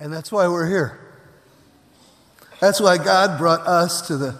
And 0.00 0.12
that's 0.12 0.32
why 0.32 0.48
we're 0.48 0.68
here. 0.68 0.98
That's 2.60 2.80
why 2.80 2.98
God 2.98 3.38
brought 3.38 3.60
us 3.60 4.06
to 4.08 4.16
the, 4.16 4.36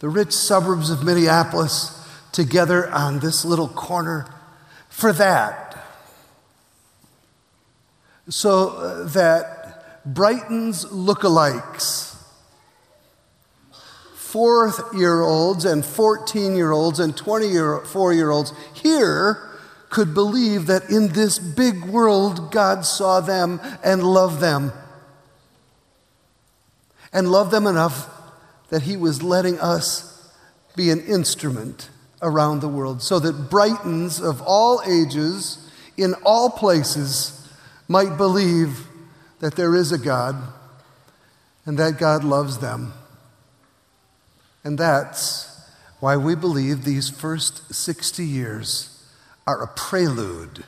the 0.00 0.08
rich 0.08 0.32
suburbs 0.32 0.90
of 0.90 1.02
Minneapolis 1.02 1.96
together 2.30 2.90
on 2.90 3.20
this 3.20 3.44
little 3.44 3.68
corner 3.68 4.32
for 4.90 5.12
that. 5.14 5.82
So 8.28 8.68
uh, 8.68 9.04
that 9.08 10.04
Brighton's 10.04 10.84
lookalikes, 10.84 12.16
four 14.14 14.72
year 14.94 15.22
olds 15.22 15.64
and 15.64 15.84
14 15.84 16.54
year 16.54 16.70
olds 16.70 17.00
and 17.00 17.16
24 17.16 18.12
year 18.12 18.30
olds 18.30 18.52
here 18.74 19.49
could 19.90 20.14
believe 20.14 20.66
that 20.66 20.88
in 20.88 21.08
this 21.08 21.38
big 21.38 21.84
world, 21.84 22.52
God 22.52 22.86
saw 22.86 23.20
them 23.20 23.60
and 23.84 24.02
loved 24.02 24.40
them. 24.40 24.72
And 27.12 27.30
loved 27.30 27.50
them 27.50 27.66
enough 27.66 28.08
that 28.68 28.82
He 28.82 28.96
was 28.96 29.20
letting 29.20 29.58
us 29.58 30.32
be 30.76 30.90
an 30.90 31.00
instrument 31.00 31.90
around 32.22 32.60
the 32.60 32.68
world 32.68 33.02
so 33.02 33.18
that 33.18 33.50
Brightons 33.50 34.22
of 34.22 34.40
all 34.42 34.80
ages, 34.86 35.68
in 35.96 36.14
all 36.24 36.50
places, 36.50 37.48
might 37.88 38.16
believe 38.16 38.86
that 39.40 39.56
there 39.56 39.74
is 39.74 39.90
a 39.90 39.98
God 39.98 40.36
and 41.66 41.76
that 41.78 41.98
God 41.98 42.22
loves 42.22 42.58
them. 42.58 42.92
And 44.62 44.78
that's 44.78 45.48
why 45.98 46.16
we 46.16 46.36
believe 46.36 46.84
these 46.84 47.10
first 47.10 47.74
60 47.74 48.24
years 48.24 48.89
are 49.50 49.64
a 49.64 49.66
prelude 49.66 50.64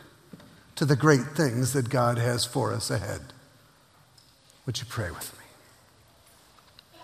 to 0.74 0.84
the 0.84 0.96
great 0.96 1.36
things 1.36 1.72
that 1.72 1.88
God 1.88 2.18
has 2.18 2.44
for 2.44 2.72
us 2.72 2.90
ahead. 2.90 3.20
Would 4.66 4.80
you 4.80 4.86
pray 4.88 5.08
with 5.10 5.32
me? 5.38 6.98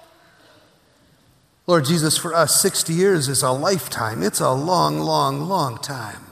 Lord 1.68 1.84
Jesus, 1.84 2.18
for 2.18 2.34
us, 2.34 2.60
60 2.60 2.92
years 2.92 3.28
is 3.28 3.42
a 3.42 3.52
lifetime. 3.52 4.24
It's 4.24 4.40
a 4.40 4.50
long, 4.50 4.98
long, 4.98 5.42
long 5.42 5.78
time. 5.78 6.24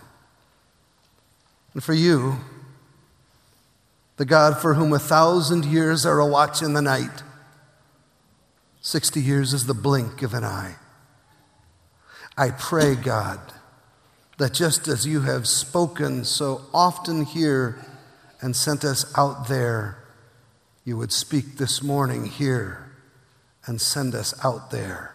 And 1.74 1.84
for 1.84 1.94
you, 1.94 2.38
the 4.16 4.24
God 4.24 4.58
for 4.58 4.74
whom 4.74 4.92
a 4.92 4.98
thousand 4.98 5.64
years 5.64 6.04
are 6.04 6.18
a 6.18 6.26
watch 6.26 6.60
in 6.60 6.72
the 6.72 6.82
night, 6.82 7.22
60 8.80 9.20
years 9.20 9.52
is 9.52 9.66
the 9.66 9.74
blink 9.74 10.22
of 10.22 10.34
an 10.34 10.42
eye. 10.42 10.74
I 12.36 12.50
pray, 12.50 12.96
God, 12.96 13.38
that 14.38 14.52
just 14.52 14.86
as 14.88 15.06
you 15.06 15.22
have 15.22 15.46
spoken 15.46 16.24
so 16.24 16.62
often 16.74 17.24
here 17.24 17.84
and 18.40 18.54
sent 18.54 18.84
us 18.84 19.10
out 19.16 19.48
there, 19.48 19.98
you 20.84 20.96
would 20.96 21.12
speak 21.12 21.56
this 21.56 21.82
morning 21.82 22.26
here 22.26 22.92
and 23.66 23.80
send 23.80 24.14
us 24.14 24.34
out 24.44 24.70
there 24.70 25.14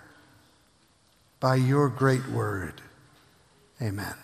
by 1.40 1.56
your 1.56 1.88
great 1.88 2.28
word. 2.28 2.82
Amen. 3.82 4.16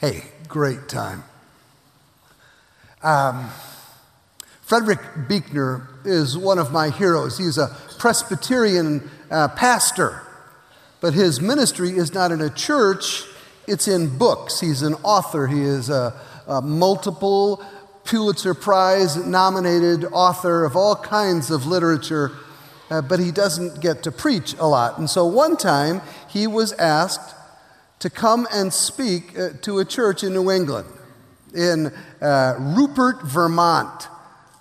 Hey, 0.00 0.24
great 0.48 0.88
time. 0.88 1.24
Um, 3.02 3.50
Frederick 4.62 5.00
Buechner 5.28 5.88
is 6.04 6.38
one 6.38 6.58
of 6.58 6.72
my 6.72 6.90
heroes. 6.90 7.36
He's 7.36 7.58
a 7.58 7.76
Presbyterian 7.98 9.10
uh, 9.30 9.48
pastor 9.48 10.22
but 11.00 11.14
his 11.14 11.40
ministry 11.40 11.90
is 11.90 12.12
not 12.12 12.32
in 12.32 12.40
a 12.40 12.50
church, 12.50 13.24
it's 13.66 13.88
in 13.88 14.18
books. 14.18 14.60
He's 14.60 14.82
an 14.82 14.94
author, 15.02 15.46
he 15.46 15.62
is 15.62 15.90
a, 15.90 16.14
a 16.46 16.60
multiple 16.60 17.64
Pulitzer 18.04 18.54
Prize 18.54 19.16
nominated 19.16 20.04
author 20.06 20.64
of 20.64 20.76
all 20.76 20.96
kinds 20.96 21.50
of 21.50 21.66
literature, 21.66 22.32
uh, 22.90 23.02
but 23.02 23.20
he 23.20 23.30
doesn't 23.30 23.80
get 23.80 24.02
to 24.02 24.10
preach 24.10 24.54
a 24.58 24.66
lot. 24.66 24.98
And 24.98 25.08
so 25.08 25.26
one 25.26 25.56
time 25.56 26.00
he 26.28 26.46
was 26.46 26.72
asked 26.72 27.36
to 28.00 28.10
come 28.10 28.48
and 28.52 28.72
speak 28.72 29.38
uh, 29.38 29.50
to 29.62 29.78
a 29.78 29.84
church 29.84 30.24
in 30.24 30.32
New 30.32 30.50
England, 30.50 30.88
in 31.54 31.92
uh, 32.20 32.56
Rupert, 32.58 33.22
Vermont. 33.22 34.08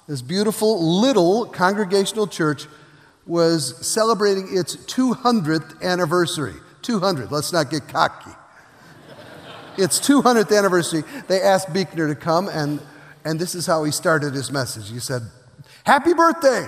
This 0.08 0.22
beautiful 0.22 1.00
little 1.02 1.46
congregational 1.46 2.28
church 2.28 2.68
was 3.30 3.86
celebrating 3.86 4.48
its 4.58 4.76
200th 4.76 5.82
anniversary. 5.84 6.56
200, 6.82 7.32
let's 7.32 7.54
not 7.54 7.70
get 7.70 7.88
cocky. 7.88 8.32
its 9.78 10.00
200th 10.00 10.58
anniversary, 10.58 11.04
they 11.28 11.40
asked 11.40 11.72
Buechner 11.72 12.08
to 12.08 12.16
come, 12.16 12.50
and, 12.50 12.82
and 13.24 13.40
this 13.40 13.54
is 13.54 13.68
how 13.68 13.84
he 13.84 13.92
started 13.92 14.34
his 14.34 14.52
message. 14.52 14.90
He 14.90 15.00
said, 15.00 15.22
Happy 15.86 16.14
birthday! 16.14 16.68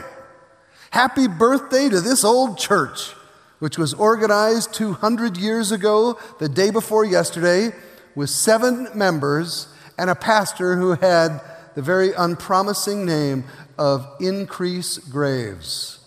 Happy 0.92 1.28
birthday 1.28 1.90
to 1.90 2.00
this 2.00 2.24
old 2.24 2.60
church, 2.60 3.10
which 3.58 3.80
was 3.80 3.96
organized 3.96 4.72
200 4.76 5.38
years 5.38 5.72
ago, 5.72 6.20
the 6.38 6.48
day 6.48 6.70
before 6.70 7.06
yesterday, 7.06 7.72
with 8.14 8.30
seven 8.30 8.88
members 8.94 9.68
and 9.98 10.12
a 10.12 10.16
pastor 10.16 10.76
who 10.76 10.94
had 10.94 11.42
the 11.74 11.82
very 11.82 12.12
unpromising 12.14 13.04
name 13.04 13.46
of 13.80 14.06
Increase 14.20 15.00
Graves. 15.00 16.01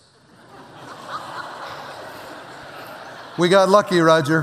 We 3.37 3.49
got 3.49 3.69
lucky, 3.69 3.99
Roger. 3.99 4.43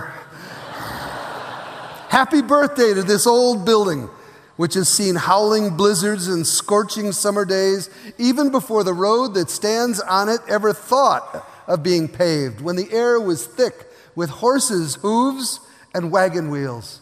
Happy 2.09 2.41
birthday 2.41 2.93
to 2.93 3.01
this 3.01 3.25
old 3.25 3.63
building, 3.63 4.09
which 4.57 4.73
has 4.73 4.89
seen 4.89 5.15
howling 5.15 5.77
blizzards 5.77 6.27
and 6.27 6.45
scorching 6.45 7.13
summer 7.13 7.45
days, 7.45 7.89
even 8.17 8.51
before 8.51 8.83
the 8.83 8.93
road 8.93 9.33
that 9.35 9.49
stands 9.49 10.01
on 10.01 10.27
it 10.27 10.41
ever 10.45 10.73
thought 10.73 11.47
of 11.67 11.81
being 11.81 12.09
paved, 12.09 12.59
when 12.59 12.75
the 12.75 12.91
air 12.91 13.17
was 13.17 13.47
thick 13.47 13.87
with 14.13 14.29
horses' 14.29 14.95
hooves 14.95 15.61
and 15.93 16.11
wagon 16.11 16.49
wheels. 16.49 16.99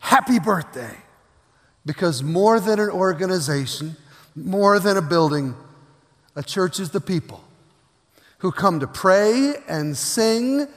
Happy 0.00 0.38
birthday! 0.38 0.98
Because 1.86 2.22
more 2.22 2.60
than 2.60 2.78
an 2.78 2.90
organization, 2.90 3.96
more 4.34 4.78
than 4.78 4.98
a 4.98 5.02
building, 5.02 5.54
a 6.34 6.42
church 6.42 6.78
is 6.78 6.90
the 6.90 7.00
people 7.00 7.42
who 8.40 8.52
come 8.52 8.80
to 8.80 8.86
pray 8.86 9.54
and 9.66 9.96
sing 9.96 10.68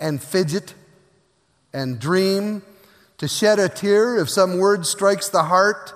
and 0.00 0.22
fidget 0.22 0.74
and 1.72 2.00
dream, 2.00 2.62
to 3.18 3.28
shed 3.28 3.58
a 3.58 3.68
tear 3.68 4.16
if 4.16 4.30
some 4.30 4.58
word 4.58 4.86
strikes 4.86 5.28
the 5.28 5.44
heart, 5.44 5.92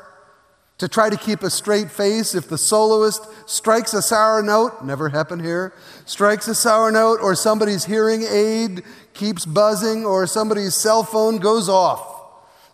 to 0.76 0.88
try 0.88 1.08
to 1.08 1.16
keep 1.16 1.42
a 1.42 1.50
straight 1.50 1.90
face 1.90 2.34
if 2.34 2.48
the 2.48 2.58
soloist 2.58 3.26
strikes 3.46 3.94
a 3.94 4.02
sour 4.02 4.42
note, 4.42 4.84
never 4.84 5.08
happened 5.08 5.40
here, 5.40 5.72
strikes 6.04 6.46
a 6.48 6.54
sour 6.54 6.92
note, 6.92 7.20
or 7.22 7.34
somebody's 7.34 7.86
hearing 7.86 8.22
aid 8.24 8.82
keeps 9.14 9.46
buzzing, 9.46 10.04
or 10.04 10.26
somebody's 10.26 10.74
cell 10.74 11.02
phone 11.02 11.38
goes 11.38 11.68
off. 11.68 12.22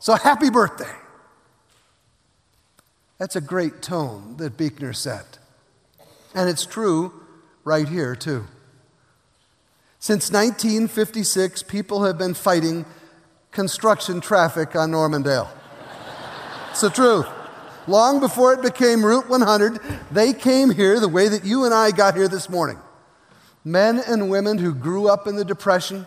So 0.00 0.14
happy 0.14 0.50
birthday. 0.50 0.90
That's 3.18 3.36
a 3.36 3.40
great 3.40 3.82
tone 3.82 4.36
that 4.38 4.56
Buechner 4.56 4.94
set. 4.94 5.38
And 6.34 6.48
it's 6.48 6.64
true 6.64 7.12
right 7.64 7.86
here, 7.86 8.16
too. 8.16 8.46
Since 10.02 10.32
1956, 10.32 11.62
people 11.64 12.04
have 12.04 12.16
been 12.16 12.32
fighting 12.32 12.86
construction 13.52 14.22
traffic 14.22 14.74
on 14.74 14.90
Normandale. 14.90 15.50
it's 16.70 16.80
the 16.80 16.88
truth. 16.88 17.26
Long 17.86 18.18
before 18.18 18.54
it 18.54 18.62
became 18.62 19.04
Route 19.04 19.28
100, 19.28 19.78
they 20.10 20.32
came 20.32 20.70
here 20.70 20.98
the 20.98 21.08
way 21.08 21.28
that 21.28 21.44
you 21.44 21.66
and 21.66 21.74
I 21.74 21.90
got 21.90 22.16
here 22.16 22.28
this 22.28 22.48
morning. 22.48 22.78
Men 23.62 24.00
and 24.06 24.30
women 24.30 24.56
who 24.56 24.72
grew 24.72 25.06
up 25.06 25.26
in 25.26 25.36
the 25.36 25.44
Depression 25.44 26.06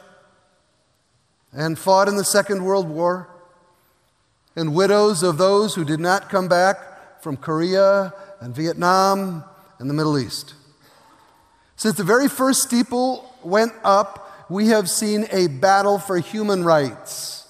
and 1.52 1.78
fought 1.78 2.08
in 2.08 2.16
the 2.16 2.24
Second 2.24 2.66
World 2.66 2.90
War, 2.90 3.30
and 4.56 4.74
widows 4.74 5.22
of 5.22 5.38
those 5.38 5.76
who 5.76 5.86
did 5.86 6.00
not 6.00 6.32
come 6.32 6.48
back 6.48 7.22
from 7.22 7.38
Korea 7.38 8.12
and 8.40 8.56
Vietnam 8.56 9.44
and 9.78 9.88
the 9.88 9.94
Middle 9.94 10.18
East. 10.18 10.56
Since 11.76 11.98
the 11.98 12.04
very 12.04 12.28
first 12.28 12.64
steeple 12.64 13.30
went 13.46 13.74
up, 13.84 14.48
we 14.50 14.68
have 14.68 14.90
seen 14.90 15.26
a 15.32 15.48
battle 15.48 16.00
for 16.00 16.18
human 16.20 16.64
rights 16.64 17.48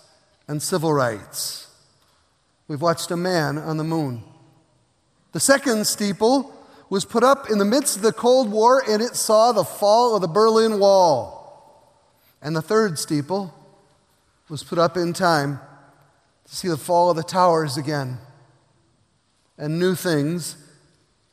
and 0.47 0.61
civil 0.61 0.93
rights. 0.93 1.67
We've 2.67 2.81
watched 2.81 3.11
a 3.11 3.17
man 3.17 3.57
on 3.57 3.77
the 3.77 3.83
moon. 3.83 4.23
The 5.31 5.39
second 5.39 5.87
steeple 5.87 6.53
was 6.89 7.05
put 7.05 7.23
up 7.23 7.49
in 7.49 7.57
the 7.57 7.65
midst 7.65 7.97
of 7.97 8.03
the 8.03 8.13
Cold 8.13 8.51
War 8.51 8.83
and 8.87 9.01
it 9.01 9.15
saw 9.15 9.51
the 9.51 9.63
fall 9.63 10.15
of 10.15 10.21
the 10.21 10.27
Berlin 10.27 10.79
Wall. 10.79 11.39
And 12.41 12.55
the 12.55 12.61
third 12.61 12.99
steeple 12.99 13.53
was 14.49 14.63
put 14.63 14.77
up 14.77 14.95
in 14.95 15.13
time 15.13 15.59
to 16.45 16.55
see 16.55 16.67
the 16.67 16.77
fall 16.77 17.09
of 17.09 17.17
the 17.17 17.23
towers 17.23 17.77
again 17.77 18.19
and 19.57 19.79
new 19.79 19.95
things 19.95 20.57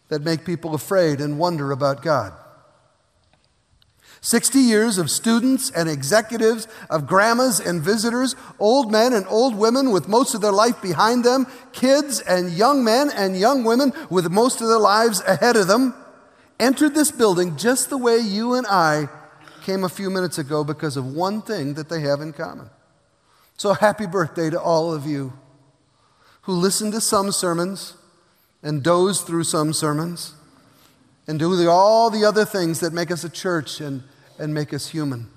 that 0.09 0.23
make 0.23 0.45
people 0.45 0.75
afraid 0.75 1.21
and 1.21 1.39
wonder 1.39 1.73
about 1.73 2.03
God. 2.03 2.33
60 4.22 4.58
years 4.58 4.99
of 4.99 5.11
students 5.11 5.70
and 5.70 5.88
executives, 5.88 6.69
of 6.90 7.06
grandmas 7.06 7.58
and 7.58 7.81
visitors, 7.81 8.37
old 8.58 8.93
men 8.93 9.14
and 9.14 9.26
old 9.28 9.55
women 9.55 9.90
with 9.90 10.08
most 10.08 10.34
of 10.34 10.43
their 10.43 10.52
life 10.52 10.81
behind 10.82 11.25
them, 11.25 11.46
kids 11.72 12.20
and 12.20 12.52
young 12.52 12.84
men 12.84 13.11
and 13.11 13.38
young 13.38 13.64
women 13.64 13.93
with 14.11 14.31
most 14.31 14.61
of 14.61 14.69
their 14.69 14.78
lives 14.78 15.22
ahead 15.22 15.56
of 15.56 15.69
them, 15.69 15.94
entered 16.58 16.94
this 16.94 17.11
building 17.11 17.56
just 17.56 17.88
the 17.88 17.96
way 17.96 18.19
you 18.19 18.55
and 18.55 18.67
I 18.67 19.08
came 19.62 19.84
a 19.84 19.88
few 19.88 20.11
minutes 20.11 20.37
ago 20.37 20.64
because 20.64 20.99
of 20.99 21.14
one 21.14 21.40
thing 21.40 21.75
that 21.75 21.88
they 21.88 22.00
have 22.00 22.20
in 22.20 22.34
common. 22.34 22.69
So, 23.56 23.75
happy 23.75 24.06
birthday 24.06 24.50
to 24.50 24.61
all 24.61 24.93
of 24.93 25.06
you 25.06 25.32
who 26.43 26.52
listened 26.52 26.93
to 26.93 27.00
some 27.00 27.32
sermons 27.32 27.94
and 28.62 28.82
dozed 28.82 29.26
through 29.26 29.44
some 29.44 29.72
sermons 29.72 30.34
and 31.26 31.38
do 31.38 31.55
the, 31.56 31.69
all 31.70 32.11
the 32.11 32.25
other 32.25 32.44
things 32.44 32.81
that 32.81 32.93
make 32.93 33.11
us 33.11 33.25
a 33.25 33.28
church 33.28 33.81
and, 33.81 34.02
and 34.38 34.52
make 34.52 34.72
us 34.75 34.88
human. 34.88 35.28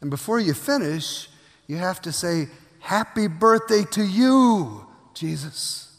And 0.00 0.10
before 0.10 0.38
you 0.38 0.54
finish, 0.54 1.28
you 1.66 1.76
have 1.76 2.00
to 2.02 2.12
say, 2.12 2.48
Happy 2.80 3.26
birthday 3.26 3.82
to 3.90 4.02
you, 4.02 4.86
Jesus. 5.12 5.94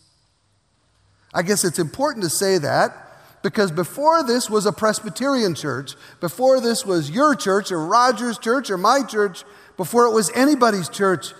I 1.33 1.43
guess 1.43 1.63
it's 1.63 1.77
important 1.77 2.23
to 2.23 2.29
say 2.29 2.57
that 2.57 3.09
because 3.43 3.71
before 3.71 4.23
this 4.23 4.49
was 4.49 4.65
a 4.65 4.71
Presbyterian 4.71 5.55
church, 5.55 5.95
before 6.19 6.59
this 6.59 6.85
was 6.85 7.11
your 7.11 7.35
church 7.35 7.71
or 7.71 7.85
Roger's 7.85 8.37
church 8.37 8.69
or 8.69 8.77
my 8.77 9.03
church, 9.03 9.43
before 9.77 10.05
it 10.05 10.13
was 10.13 10.31
anybody's 10.33 10.89
church, 10.89 11.33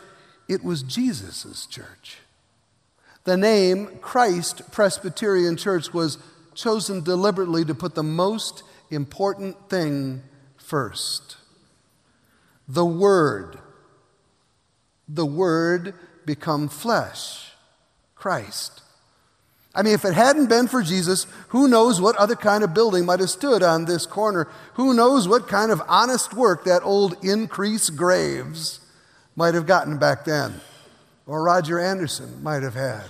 it 0.48 0.64
was 0.64 0.84
Jesus' 0.84 1.66
church. 1.66 2.18
The 3.26 3.38
name 3.38 4.00
Christ 4.02 4.72
Presbyterian 4.72 5.58
Church 5.58 5.94
was 5.94 6.18
chosen 6.56 7.04
deliberately 7.04 7.66
to 7.66 7.76
put 7.76 7.96
the 7.96 8.04
most 8.04 8.64
important 8.90 9.70
thing 9.70 10.24
first 10.58 11.38
the 12.68 12.86
Word. 12.86 13.58
The 15.08 15.26
Word 15.26 15.96
become 16.26 16.70
flesh, 16.70 17.52
Christ. 18.14 18.84
I 19.74 19.82
mean, 19.82 19.94
if 19.94 20.06
it 20.06 20.14
hadn't 20.14 20.50
been 20.50 20.68
for 20.68 20.84
Jesus, 20.84 21.26
who 21.50 21.68
knows 21.68 22.00
what 22.00 22.16
other 22.18 22.36
kind 22.36 22.64
of 22.64 22.74
building 22.74 23.06
might 23.06 23.20
have 23.20 23.30
stood 23.30 23.64
on 23.64 23.86
this 23.86 24.06
corner? 24.06 24.48
Who 24.74 24.94
knows 24.94 25.28
what 25.28 25.48
kind 25.48 25.72
of 25.72 25.82
honest 25.88 26.34
work 26.34 26.66
that 26.66 26.84
old 26.84 27.24
increase 27.24 27.90
graves 27.90 28.80
might 29.36 29.54
have 29.54 29.66
gotten 29.66 29.98
back 29.98 30.26
then, 30.26 30.62
or 31.26 31.44
Roger 31.44 31.80
Anderson 31.80 32.44
might 32.44 32.62
have 32.62 32.76
had. 32.76 33.06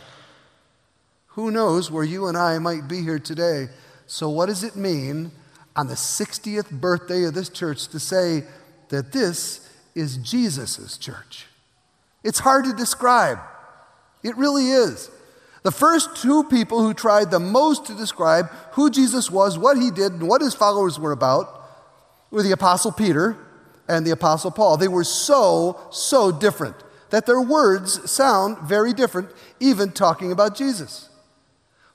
Who 1.39 1.51
knows 1.51 1.89
where 1.89 2.03
you 2.03 2.27
and 2.27 2.37
I 2.37 2.59
might 2.59 2.89
be 2.89 3.01
here 3.01 3.17
today? 3.17 3.69
So, 4.07 4.29
what 4.29 4.47
does 4.47 4.61
it 4.65 4.75
mean 4.75 5.31
on 5.73 5.87
the 5.87 5.93
60th 5.93 6.69
birthday 6.69 7.23
of 7.23 7.33
this 7.33 7.47
church 7.47 7.87
to 7.87 7.97
say 7.97 8.43
that 8.89 9.13
this 9.13 9.65
is 9.95 10.17
Jesus' 10.17 10.97
church? 10.97 11.45
It's 12.25 12.39
hard 12.39 12.65
to 12.65 12.73
describe. 12.73 13.39
It 14.21 14.35
really 14.35 14.69
is. 14.71 15.09
The 15.63 15.71
first 15.71 16.17
two 16.17 16.43
people 16.43 16.81
who 16.81 16.93
tried 16.93 17.31
the 17.31 17.39
most 17.39 17.85
to 17.85 17.95
describe 17.95 18.49
who 18.73 18.89
Jesus 18.89 19.31
was, 19.31 19.57
what 19.57 19.77
he 19.77 19.91
did, 19.91 20.11
and 20.11 20.27
what 20.27 20.41
his 20.41 20.53
followers 20.53 20.99
were 20.99 21.13
about 21.13 21.47
were 22.31 22.43
the 22.43 22.51
Apostle 22.51 22.91
Peter 22.91 23.37
and 23.87 24.05
the 24.05 24.11
Apostle 24.11 24.51
Paul. 24.51 24.75
They 24.75 24.89
were 24.89 25.05
so, 25.05 25.79
so 25.89 26.33
different 26.33 26.75
that 27.11 27.25
their 27.25 27.39
words 27.39 28.11
sound 28.11 28.57
very 28.57 28.91
different, 28.91 29.29
even 29.61 29.93
talking 29.93 30.33
about 30.33 30.53
Jesus. 30.53 31.08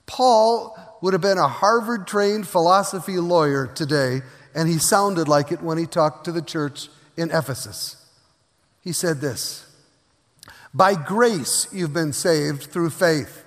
Paul 0.05 0.77
would 1.01 1.13
have 1.13 1.21
been 1.21 1.37
a 1.37 1.47
Harvard 1.47 2.07
trained 2.07 2.47
philosophy 2.47 3.17
lawyer 3.17 3.67
today, 3.67 4.21
and 4.53 4.69
he 4.69 4.77
sounded 4.77 5.27
like 5.27 5.51
it 5.51 5.61
when 5.61 5.77
he 5.77 5.85
talked 5.85 6.25
to 6.25 6.31
the 6.31 6.41
church 6.41 6.89
in 7.17 7.31
Ephesus. 7.31 7.97
He 8.81 8.91
said 8.91 9.21
this 9.21 9.65
By 10.73 10.95
grace 10.95 11.67
you've 11.71 11.93
been 11.93 12.13
saved 12.13 12.63
through 12.63 12.91
faith. 12.91 13.43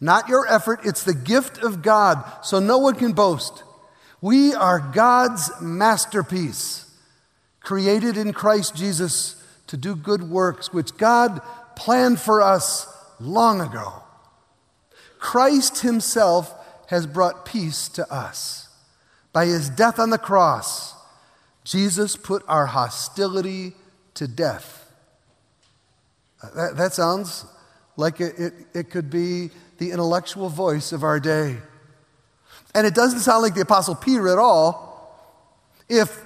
Not 0.00 0.28
your 0.28 0.46
effort, 0.46 0.80
it's 0.84 1.04
the 1.04 1.14
gift 1.14 1.58
of 1.58 1.80
God, 1.80 2.22
so 2.42 2.58
no 2.58 2.78
one 2.78 2.96
can 2.96 3.12
boast. 3.12 3.62
We 4.20 4.54
are 4.54 4.80
God's 4.80 5.50
masterpiece, 5.60 6.90
created 7.60 8.16
in 8.16 8.32
Christ 8.32 8.74
Jesus 8.74 9.42
to 9.66 9.76
do 9.76 9.96
good 9.96 10.22
works, 10.22 10.72
which 10.72 10.96
God 10.96 11.40
planned 11.76 12.20
for 12.20 12.42
us 12.42 12.86
long 13.20 13.60
ago. 13.60 14.03
Christ 15.24 15.80
Himself 15.80 16.54
has 16.88 17.06
brought 17.06 17.46
peace 17.46 17.88
to 17.88 18.12
us. 18.12 18.68
By 19.32 19.46
His 19.46 19.70
death 19.70 19.98
on 19.98 20.10
the 20.10 20.18
cross, 20.18 20.94
Jesus 21.64 22.14
put 22.14 22.42
our 22.46 22.66
hostility 22.66 23.72
to 24.16 24.28
death. 24.28 24.86
Uh, 26.42 26.50
that, 26.54 26.76
that 26.76 26.92
sounds 26.92 27.46
like 27.96 28.20
it, 28.20 28.38
it, 28.38 28.52
it 28.74 28.90
could 28.90 29.08
be 29.08 29.48
the 29.78 29.92
intellectual 29.92 30.50
voice 30.50 30.92
of 30.92 31.02
our 31.02 31.18
day. 31.18 31.56
And 32.74 32.86
it 32.86 32.94
doesn't 32.94 33.20
sound 33.20 33.42
like 33.42 33.54
the 33.54 33.62
Apostle 33.62 33.94
Peter 33.94 34.28
at 34.28 34.38
all. 34.38 35.40
If 35.88 36.22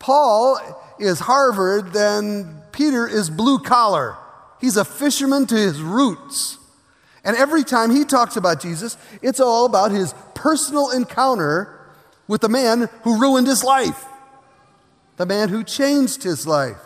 Paul 0.00 0.58
is 0.98 1.20
Harvard, 1.20 1.92
then 1.92 2.62
Peter 2.72 3.06
is 3.06 3.30
blue 3.30 3.60
collar. 3.60 4.16
He's 4.60 4.76
a 4.76 4.84
fisherman 4.84 5.46
to 5.46 5.54
his 5.54 5.80
roots. 5.80 6.58
And 7.24 7.36
every 7.36 7.64
time 7.64 7.90
he 7.90 8.04
talks 8.04 8.36
about 8.36 8.62
Jesus, 8.62 8.96
it's 9.22 9.40
all 9.40 9.66
about 9.66 9.90
his 9.90 10.14
personal 10.34 10.90
encounter 10.90 11.78
with 12.26 12.40
the 12.40 12.48
man 12.48 12.88
who 13.02 13.20
ruined 13.20 13.46
his 13.46 13.62
life, 13.62 14.04
the 15.16 15.26
man 15.26 15.48
who 15.48 15.62
changed 15.64 16.22
his 16.22 16.46
life. 16.46 16.78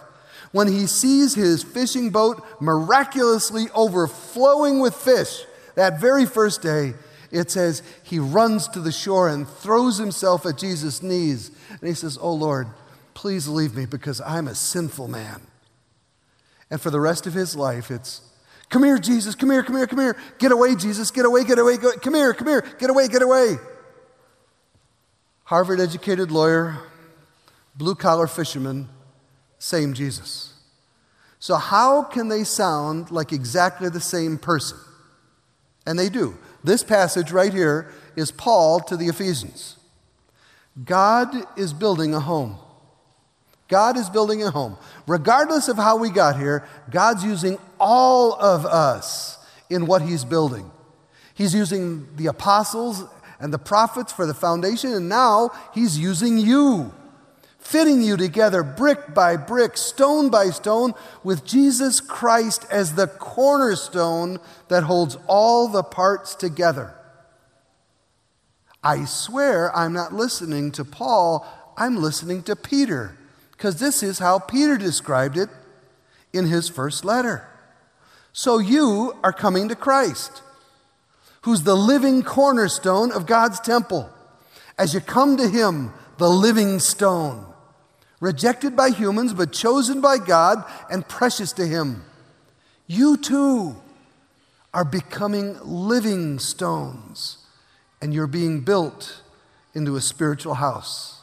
When 0.53 0.69
he 0.69 0.87
sees 0.87 1.35
his 1.35 1.63
fishing 1.63 2.11
boat 2.11 2.45
miraculously 2.61 3.67
overflowing 3.75 4.81
with 4.81 4.95
fish 4.95 5.45
that 5.75 6.01
very 6.01 6.27
first 6.27 6.63
day, 6.63 6.95
it 7.31 7.51
says 7.51 7.83
he 8.05 8.21
runs 8.21 8.69
to 8.69 8.81
the 8.81 8.93
shore 8.93 9.29
and 9.29 9.49
throws 9.49 9.99
himself 9.99 10.47
at 10.47 10.57
Jesus' 10.57 11.03
knees. 11.03 11.51
And 11.69 11.89
he 11.89 11.95
says, 11.95 12.17
Oh 12.21 12.33
Lord, 12.33 12.69
please 13.15 13.49
leave 13.49 13.75
me 13.75 13.87
because 13.87 14.21
I'm 14.21 14.47
a 14.47 14.55
sinful 14.55 15.09
man. 15.09 15.41
And 16.71 16.81
for 16.81 16.91
the 16.91 17.01
rest 17.01 17.27
of 17.27 17.35
his 17.35 17.57
life, 17.57 17.91
it's 17.91 18.21
Come 18.71 18.85
here, 18.85 18.99
Jesus. 18.99 19.35
Come 19.35 19.51
here, 19.51 19.63
come 19.63 19.77
here, 19.77 19.87
come 19.87 20.01
here. 20.01 20.17
Get 20.39 20.53
away, 20.53 20.75
Jesus. 20.75 21.11
Get 21.11 21.25
away, 21.25 21.45
get 21.45 21.59
away. 21.59 21.77
Come 21.77 22.15
here, 22.15 22.35
come 22.35 22.49
here. 22.49 22.65
Get 22.79 22.91
away, 22.91 23.09
get 23.09 23.23
away. 23.23 23.57
Harvard 25.45 25.79
educated 25.81 26.31
lawyer, 26.31 26.79
blue 27.77 27.95
collar 27.95 28.27
fisherman, 28.27 28.89
same 29.59 29.93
Jesus. 29.93 30.55
So, 31.39 31.57
how 31.57 32.03
can 32.03 32.29
they 32.29 32.45
sound 32.45 33.11
like 33.11 33.33
exactly 33.33 33.91
the 33.91 34.01
same 34.01 34.39
person? 34.39 34.79
And 35.87 35.99
they 35.99 36.09
do. 36.09 36.39
This 36.63 36.83
passage 36.83 37.31
right 37.31 37.53
here 37.53 37.93
is 38.17 38.31
Paul 38.31 38.81
to 38.81 38.97
the 38.97 39.09
Ephesians. 39.09 39.77
God 40.83 41.37
is 41.59 41.75
building 41.75 42.15
a 42.15 42.21
home. 42.21 42.57
God 43.69 43.97
is 43.97 44.11
building 44.11 44.43
a 44.43 44.51
home. 44.51 44.77
Regardless 45.07 45.69
of 45.69 45.77
how 45.77 45.97
we 45.97 46.11
got 46.11 46.39
here, 46.39 46.67
God's 46.91 47.25
using 47.25 47.59
all 47.79 48.35
of 48.35 48.67
us 48.67 49.39
in 49.71 49.87
what 49.87 50.03
He's 50.03 50.25
building. 50.25 50.71
He's 51.35 51.55
using 51.55 52.15
the 52.17 52.27
apostles 52.27 53.05
and 53.41 53.53
the 53.53 53.59
prophets 53.59 54.13
for 54.13 54.27
the 54.27 54.35
foundation, 54.35 54.93
and 54.93 55.09
now 55.09 55.51
He's 55.75 55.99
using 55.99 56.39
you, 56.39 56.93
fitting 57.59 58.03
you 58.03 58.17
together 58.17 58.63
brick 58.63 59.15
by 59.15 59.37
brick, 59.37 59.77
stone 59.77 60.29
by 60.29 60.51
stone, 60.51 60.93
with 61.23 61.45
Jesus 61.45 62.01
Christ 62.01 62.67
as 62.71 62.95
the 62.95 63.07
cornerstone 63.07 64.39
that 64.69 64.85
holds 64.85 65.17
all 65.27 65.69
the 65.69 65.83
parts 65.83 66.35
together. 66.35 66.95
I 68.83 69.07
swear 69.07 69.75
I'm 69.75 69.95
not 69.95 70.13
listening 70.13 70.71
to 70.73 70.85
Paul, 70.85 71.47
I'm 71.79 71.97
listening 71.97 72.43
to 72.45 72.55
Peter 72.55 73.17
because 73.65 73.81
this 73.81 74.03
is 74.03 74.19
how 74.19 74.39
Peter 74.39 74.77
described 74.77 75.39
it 75.39 75.49
in 76.35 76.45
his 76.45 76.69
first 76.69 77.03
letter. 77.03 77.49
So 78.31 78.59
you 78.59 79.17
are 79.25 79.33
coming 79.33 79.71
to 79.71 79.75
Christ, 79.75 80.43
who's 81.45 81.63
the 81.63 81.75
living 81.75 82.23
cornerstone 82.23 83.11
of 83.11 83.25
God's 83.25 83.59
temple. 83.61 84.11
As 84.77 84.93
you 84.93 85.01
come 85.01 85.39
to 85.39 85.49
him, 85.49 85.95
the 86.19 86.29
living 86.29 86.79
stone, 86.79 87.47
rejected 88.21 88.77
by 88.77 88.91
humans, 88.91 89.33
but 89.33 89.51
chosen 89.51 90.03
by 90.03 90.19
God 90.19 90.63
and 90.91 91.09
precious 91.09 91.51
to 91.55 91.67
him, 91.67 92.05
you 92.87 93.17
too 93.17 93.77
are 94.75 94.85
becoming 94.85 95.59
living 95.63 96.39
stones, 96.39 97.39
and 98.03 98.13
you're 98.13 98.27
being 98.27 98.61
built 98.61 99.23
into 99.73 99.97
a 99.97 100.03
spiritual 100.03 100.53
house. 100.53 101.23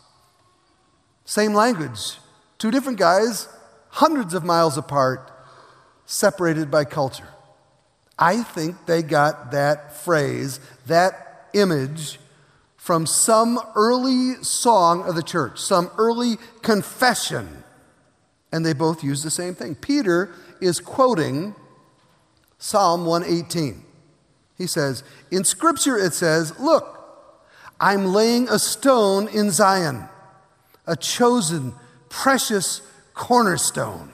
Same 1.23 1.53
language 1.53 2.17
Two 2.61 2.69
different 2.69 2.99
guys, 2.99 3.47
hundreds 3.89 4.35
of 4.35 4.43
miles 4.43 4.77
apart, 4.77 5.31
separated 6.05 6.69
by 6.69 6.85
culture. 6.85 7.27
I 8.19 8.43
think 8.43 8.85
they 8.85 9.01
got 9.01 9.49
that 9.49 9.95
phrase, 9.95 10.59
that 10.85 11.49
image, 11.55 12.19
from 12.77 13.07
some 13.07 13.59
early 13.73 14.35
song 14.43 15.01
of 15.09 15.15
the 15.15 15.23
church, 15.23 15.59
some 15.59 15.89
early 15.97 16.35
confession. 16.61 17.63
And 18.51 18.63
they 18.63 18.73
both 18.73 19.03
use 19.03 19.23
the 19.23 19.31
same 19.31 19.55
thing. 19.55 19.73
Peter 19.73 20.29
is 20.61 20.79
quoting 20.79 21.55
Psalm 22.59 23.07
118. 23.07 23.83
He 24.55 24.67
says, 24.67 25.03
In 25.31 25.45
Scripture 25.45 25.97
it 25.97 26.13
says, 26.13 26.59
Look, 26.59 27.33
I'm 27.79 28.13
laying 28.13 28.47
a 28.49 28.59
stone 28.59 29.27
in 29.29 29.49
Zion, 29.49 30.07
a 30.85 30.95
chosen, 30.95 31.73
precious 32.11 32.81
cornerstone. 33.13 34.11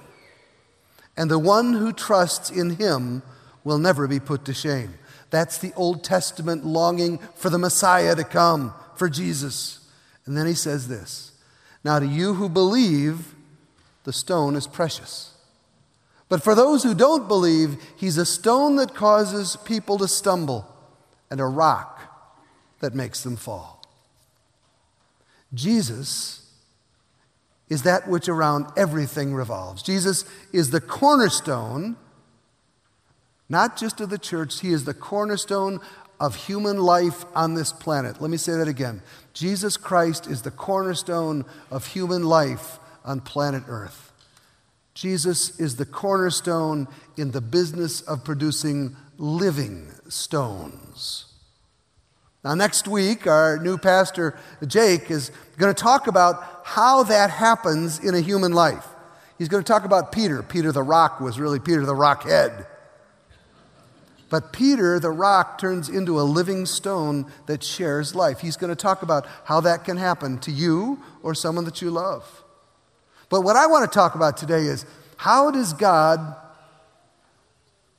And 1.18 1.30
the 1.30 1.40
one 1.40 1.74
who 1.74 1.92
trusts 1.92 2.50
in 2.50 2.78
him 2.78 3.24
will 3.64 3.80
never 3.80 4.08
be 4.08 4.20
put 4.20 4.46
to 4.46 4.54
shame. 4.54 4.94
That's 5.30 5.58
the 5.58 5.74
Old 5.76 6.04
Testament 6.04 6.66
longing 6.66 7.18
for 7.36 7.50
the 7.50 7.58
Messiah 7.58 8.16
to 8.16 8.24
come, 8.24 8.74
for 8.96 9.10
Jesus. 9.10 9.80
And 10.26 10.38
then 10.38 10.46
he 10.46 10.54
says 10.54 10.88
this 10.88 11.34
Now, 11.84 12.00
to 12.00 12.06
you 12.06 12.36
who 12.36 12.48
believe, 12.48 13.36
the 14.04 14.14
stone 14.14 14.56
is 14.56 14.68
precious. 14.68 15.34
But 16.30 16.44
for 16.44 16.56
those 16.56 16.84
who 16.84 16.94
don't 16.94 17.28
believe, 17.28 17.82
he's 17.98 18.18
a 18.18 18.26
stone 18.26 18.76
that 18.76 18.94
causes 18.94 19.58
people 19.66 19.98
to 19.98 20.08
stumble 20.08 20.66
and 21.32 21.40
a 21.40 21.46
rock 21.46 22.02
that 22.80 22.94
makes 22.94 23.24
them 23.24 23.38
fall. 23.38 23.82
Jesus 25.54 26.47
is 27.70 27.84
that 27.84 28.08
which 28.08 28.30
around 28.30 28.68
everything 28.78 29.34
revolves. 29.34 29.84
Jesus 29.84 30.26
is 30.54 30.70
the 30.70 30.82
cornerstone 30.82 31.98
not 33.50 33.78
just 33.78 34.02
of 34.02 34.10
the 34.10 34.18
church, 34.18 34.60
He 34.60 34.72
is 34.72 34.84
the 34.84 34.94
cornerstone 34.94 35.80
of 36.20 36.36
human 36.36 36.78
life 36.78 37.26
on 37.36 37.54
this 37.54 37.72
planet. 37.72 38.22
Let 38.22 38.32
me 38.32 38.38
say 38.38 38.54
that 38.54 38.68
again. 38.68 39.02
Jesus 39.34 39.78
Christ 39.78 40.28
is 40.28 40.42
the 40.42 40.52
cornerstone 40.52 41.46
of 41.70 41.88
human 41.88 42.24
life 42.24 42.80
on 43.06 43.22
planet 43.22 43.64
Earth. 43.68 44.12
Jesus 44.94 45.60
is 45.60 45.76
the 45.76 45.86
cornerstone 45.86 46.88
in 47.16 47.32
the 47.32 47.42
business 47.42 48.02
of 48.02 48.24
producing 48.24 48.96
living 49.18 49.92
stones. 50.10 51.27
Now, 52.48 52.54
next 52.54 52.88
week, 52.88 53.28
our 53.28 53.58
new 53.58 53.78
pastor, 53.78 54.34
Jake, 54.66 55.12
is 55.12 55.34
going 55.58 55.76
to 55.76 55.84
talk 55.84 56.08
about 56.08 56.62
how 56.64 57.04
that 57.04 57.30
happens 57.30 58.00
in 58.00 58.16
a 58.16 58.22
human 58.22 58.54
life. 58.54 58.88
He's 59.38 59.50
going 59.50 59.62
to 59.62 59.68
talk 59.68 59.84
about 59.84 60.14
Peter. 60.14 60.42
Peter 60.42 60.72
the 60.72 60.82
rock 60.82 61.20
was 61.20 61.42
really 61.42 61.60
Peter 61.60 61.86
the 61.86 61.94
rock 61.94 62.24
head. 62.24 62.66
But 64.30 64.54
Peter, 64.54 64.98
the 64.98 65.10
rock, 65.10 65.58
turns 65.58 65.90
into 65.90 66.22
a 66.22 66.24
living 66.24 66.66
stone 66.66 67.30
that 67.48 67.66
shares 67.66 68.16
life. 68.16 68.40
He's 68.40 68.56
going 68.56 68.70
to 68.70 68.78
talk 68.78 69.02
about 69.02 69.28
how 69.44 69.60
that 69.60 69.84
can 69.84 69.98
happen 69.98 70.40
to 70.40 70.52
you 70.52 71.04
or 71.24 71.36
someone 71.36 71.66
that 71.66 71.82
you 71.82 71.92
love. 71.92 72.46
But 73.28 73.42
what 73.42 73.58
I 73.58 73.68
want 73.68 73.92
to 73.92 73.94
talk 73.94 74.16
about 74.16 74.38
today 74.38 74.62
is 74.62 74.86
how 75.18 75.52
does 75.52 75.74
God, 75.74 76.34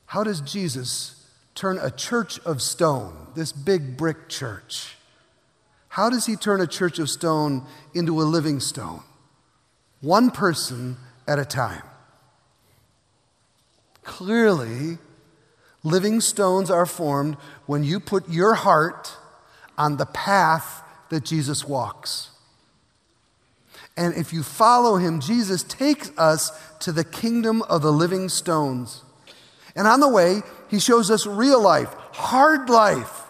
how 0.07 0.25
does 0.25 0.41
Jesus 0.41 1.18
turn 1.59 1.79
a 1.79 1.91
church 1.91 2.39
of 2.41 2.63
stone, 2.63 3.15
this 3.35 3.53
big 3.53 3.97
brick 3.97 4.29
church, 4.29 4.97
how 5.89 6.09
does 6.09 6.27
he 6.27 6.37
turn 6.37 6.61
a 6.61 6.67
church 6.67 6.99
of 6.99 7.11
stone 7.11 7.67
into 7.95 8.21
a 8.21 8.25
living 8.25 8.61
stone? 8.61 9.03
One 10.01 10.31
person 10.31 10.97
at 11.27 11.39
a 11.39 11.45
time. 11.45 11.83
Clearly, 14.05 14.99
Living 15.85 16.21
stones 16.21 16.71
are 16.71 16.87
formed 16.87 17.37
when 17.67 17.85
you 17.85 18.01
put 18.01 18.29
your 18.29 18.55
heart 18.55 19.17
on 19.77 19.97
the 19.97 20.07
path 20.07 20.83
that 21.09 21.25
Jesus 21.25 21.65
walks. 21.65 22.31
And 23.97 24.15
if 24.15 24.33
you 24.33 24.43
follow 24.43 24.97
him, 24.97 25.21
Jesus 25.21 25.63
takes 25.63 26.11
us 26.19 26.51
to 26.81 26.93
the 26.93 27.05
kingdom 27.05 27.63
of 27.63 27.83
the 27.83 27.93
living 27.93 28.29
stones. 28.29 29.03
And 29.75 29.87
on 29.87 30.01
the 30.01 30.09
way, 30.09 30.43
he 30.69 30.79
shows 30.79 31.11
us 31.11 31.27
real 31.27 31.61
life, 31.61 31.93
hard 32.13 32.69
life, 32.71 33.23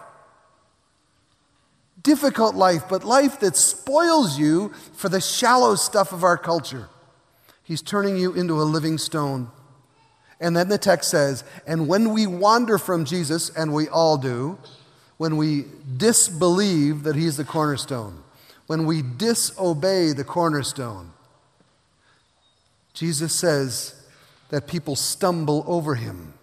difficult 2.03 2.55
life, 2.55 2.85
but 2.89 3.05
life 3.05 3.41
that 3.41 3.57
spoils 3.57 4.39
you 4.39 4.73
for 4.95 5.09
the 5.09 5.21
shallow 5.21 5.75
stuff 5.75 6.13
of 6.13 6.25
our 6.25 6.39
culture. 6.39 6.89
He's 7.63 7.83
turning 7.83 8.17
you 8.17 8.33
into 8.35 8.61
a 8.61 8.65
living 8.65 8.99
stone. 8.99 9.51
And 10.41 10.57
then 10.57 10.69
the 10.69 10.79
text 10.79 11.11
says, 11.11 11.45
and 11.67 11.89
when 11.89 12.13
we 12.13 12.27
wander 12.27 12.79
from 12.79 13.05
Jesus, 13.05 13.51
and 13.51 13.75
we 13.75 13.89
all 13.89 14.17
do, 14.17 14.59
when 15.17 15.37
we 15.37 15.65
disbelieve 15.97 17.03
that 17.03 17.17
he's 17.17 17.37
the 17.37 17.45
cornerstone, 17.45 18.23
when 18.69 18.87
we 18.87 19.03
disobey 19.03 20.13
the 20.13 20.25
cornerstone, 20.25 21.13
Jesus 22.95 23.35
says 23.35 24.01
that 24.51 24.67
people 24.67 24.97
stumble 24.97 25.65
over 25.67 25.97
him. 25.97 26.35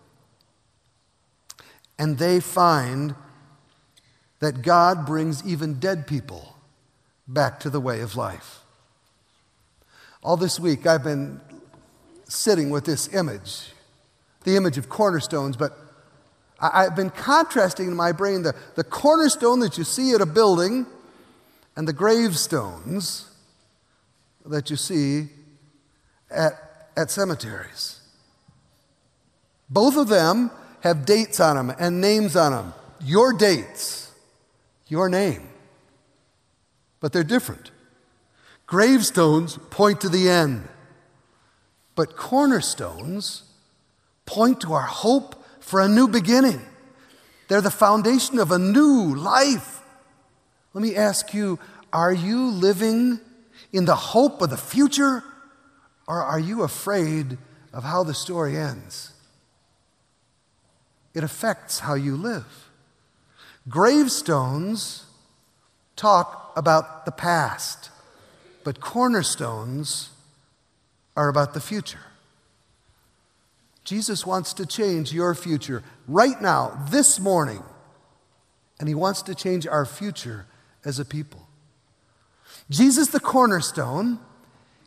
And 1.98 2.18
they 2.18 2.40
find 2.40 3.16
that 4.40 4.62
God 4.62 5.06
brings 5.06 5.46
even 5.46 5.76
dead 5.76 6.08
people 6.08 6.56
back 7.28 7.60
to 7.62 7.70
the 7.70 7.80
way 7.80 8.02
of 8.02 8.16
life. 8.16 8.60
All 10.22 10.38
this 10.38 10.60
week, 10.60 10.86
I've 10.86 11.04
been 11.04 11.40
sitting 12.28 12.70
with 12.70 12.86
this 12.86 13.14
image 13.14 13.72
the 14.46 14.56
image 14.56 14.78
of 14.78 14.88
cornerstones, 14.88 15.58
but 15.58 15.78
I, 16.60 16.84
have 16.84 16.96
been 16.96 17.10
contrasting 17.10 17.88
in 17.88 17.96
my 17.96 18.14
brain 18.14 18.44
the, 18.44 18.56
the 18.76 18.84
cornerstone 18.84 19.60
that 19.60 19.78
you 19.78 19.84
see 19.84 20.14
at 20.14 20.22
a 20.22 20.26
building 20.26 20.86
and 21.76 21.88
the 21.88 21.94
gravestones 21.94 23.30
that 24.46 24.70
you 24.70 24.78
see 24.78 25.28
at, 26.32 26.90
at 26.96 27.12
cemeteries. 27.12 28.00
Both 29.70 29.98
of 29.98 30.08
them 30.08 30.52
have 30.86 31.04
dates 31.04 31.40
on 31.40 31.56
them 31.56 31.76
and 31.80 32.00
names 32.00 32.36
on 32.36 32.52
them. 32.52 32.74
Your 33.02 33.34
dates, 33.34 34.12
your 34.88 35.10
name. 35.10 35.50
But 37.00 37.12
they're 37.12 37.24
different. 37.24 37.72
Gravestones 38.68 39.58
point 39.72 40.02
to 40.02 40.10
the 40.10 40.30
end, 40.30 40.68
but 41.96 42.16
cornerstones 42.16 43.44
point 44.28 44.62
to 44.62 44.74
our 44.74 44.82
hope 44.84 45.44
for 45.60 45.82
a 45.82 45.88
new 45.88 46.08
beginning. 46.08 46.62
They're 47.48 47.62
the 47.62 47.72
foundation 47.72 48.38
of 48.38 48.52
a 48.52 48.60
new 48.60 49.16
life. 49.16 49.82
Let 50.74 50.84
me 50.84 50.96
ask 50.96 51.34
you 51.34 51.58
are 51.92 52.14
you 52.14 52.46
living 52.46 53.20
in 53.74 53.86
the 53.86 53.96
hope 53.96 54.42
of 54.44 54.52
the 54.52 54.58
future, 54.58 55.24
or 56.08 56.22
are 56.22 56.40
you 56.40 56.62
afraid 56.62 57.40
of 57.74 57.84
how 57.84 58.04
the 58.04 58.14
story 58.14 58.56
ends? 58.56 59.15
It 61.16 61.24
affects 61.24 61.80
how 61.80 61.96
you 61.96 62.16
live. 62.16 62.70
Gravestones 63.68 65.06
talk 65.96 66.52
about 66.56 67.06
the 67.06 67.12
past, 67.12 67.90
but 68.64 68.80
cornerstones 68.82 70.10
are 71.16 71.30
about 71.30 71.54
the 71.54 71.62
future. 71.62 72.00
Jesus 73.86 74.26
wants 74.26 74.54
to 74.54 74.66
change 74.66 75.14
your 75.14 75.34
future 75.34 75.84
right 76.08 76.40
now, 76.42 76.86
this 76.90 77.20
morning. 77.20 77.64
And 78.80 78.90
he 78.90 78.96
wants 78.96 79.22
to 79.24 79.36
change 79.36 79.66
our 79.66 79.86
future 79.86 80.48
as 80.84 81.00
a 81.00 81.06
people. 81.06 81.48
Jesus, 82.70 83.10
the 83.10 83.20
cornerstone, 83.20 84.20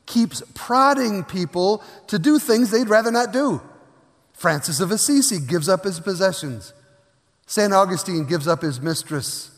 keeps 0.05 0.43
prodding 0.55 1.25
people 1.25 1.83
to 2.09 2.19
do 2.19 2.39
things 2.39 2.71
they'd 2.71 2.89
rather 2.89 3.11
not 3.11 3.33
do. 3.33 3.63
Francis 4.39 4.79
of 4.79 4.93
Assisi 4.93 5.41
gives 5.41 5.69
up 5.69 5.83
his 5.83 5.99
possessions. 5.99 6.73
St. 7.47 7.73
Augustine 7.73 8.25
gives 8.25 8.47
up 8.47 8.63
his 8.63 8.81
mistress. 8.81 9.51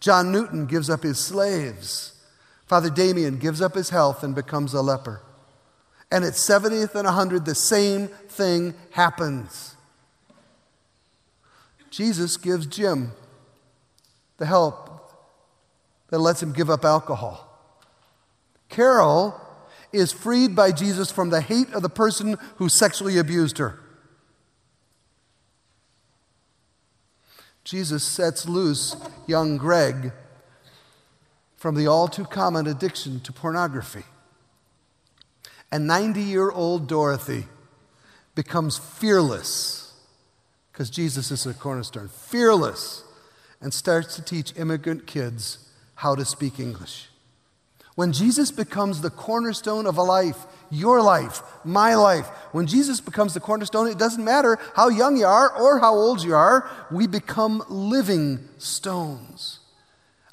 John 0.00 0.32
Newton 0.32 0.66
gives 0.66 0.90
up 0.90 1.04
his 1.04 1.20
slaves. 1.20 2.20
Father 2.66 2.90
Damien 2.90 3.38
gives 3.38 3.62
up 3.62 3.76
his 3.76 3.90
health 3.90 4.24
and 4.24 4.34
becomes 4.34 4.74
a 4.74 4.82
leper. 4.82 5.22
And 6.10 6.24
at 6.24 6.32
70th 6.32 6.96
and 6.96 7.04
100, 7.04 7.44
the 7.44 7.54
same 7.54 8.08
thing 8.08 8.74
happens. 8.90 9.76
Jesus 11.90 12.36
gives 12.36 12.66
Jim 12.66 13.12
the 14.38 14.46
help 14.46 15.12
that 16.08 16.18
lets 16.18 16.42
him 16.42 16.52
give 16.52 16.70
up 16.70 16.84
alcohol. 16.84 17.56
Carol 18.68 19.40
is 19.92 20.10
freed 20.10 20.56
by 20.56 20.72
Jesus 20.72 21.12
from 21.12 21.30
the 21.30 21.40
hate 21.40 21.72
of 21.72 21.82
the 21.82 21.88
person 21.88 22.36
who 22.56 22.68
sexually 22.68 23.16
abused 23.16 23.58
her. 23.58 23.78
Jesus 27.64 28.04
sets 28.04 28.46
loose 28.46 28.94
young 29.26 29.56
Greg 29.56 30.12
from 31.56 31.74
the 31.74 31.86
all 31.86 32.08
too 32.08 32.26
common 32.26 32.66
addiction 32.66 33.20
to 33.20 33.32
pornography. 33.32 34.04
And 35.72 35.86
90 35.86 36.20
year 36.20 36.50
old 36.50 36.86
Dorothy 36.86 37.46
becomes 38.34 38.76
fearless 38.78 39.92
because 40.70 40.90
Jesus 40.90 41.30
is 41.30 41.46
a 41.46 41.54
cornerstone, 41.54 42.08
fearless, 42.08 43.02
and 43.60 43.72
starts 43.72 44.16
to 44.16 44.22
teach 44.22 44.56
immigrant 44.56 45.06
kids 45.06 45.70
how 45.94 46.14
to 46.14 46.24
speak 46.24 46.60
English. 46.60 47.08
When 47.94 48.12
Jesus 48.12 48.50
becomes 48.50 49.00
the 49.00 49.10
cornerstone 49.10 49.86
of 49.86 49.96
a 49.96 50.02
life, 50.02 50.46
your 50.70 51.02
life, 51.02 51.42
my 51.64 51.94
life, 51.94 52.26
when 52.52 52.66
Jesus 52.66 53.00
becomes 53.00 53.34
the 53.34 53.40
cornerstone, 53.40 53.88
it 53.88 53.98
doesn't 53.98 54.24
matter 54.24 54.58
how 54.74 54.88
young 54.88 55.16
you 55.16 55.26
are 55.26 55.50
or 55.56 55.78
how 55.78 55.94
old 55.94 56.22
you 56.22 56.34
are, 56.34 56.68
we 56.90 57.06
become 57.06 57.62
living 57.68 58.40
stones. 58.58 59.60